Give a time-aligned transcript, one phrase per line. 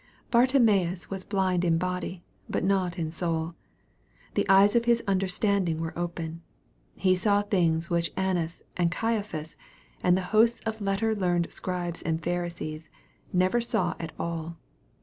[0.31, 3.53] Bartimseus was blind in body, but not in soul.
[4.33, 6.41] The eyes of his understanding were open.
[6.95, 9.55] He saw things which Annas and Caiaphas,
[10.01, 12.89] and hosts of letter learned Scribes and Pharisees,
[13.31, 14.57] never saw at all.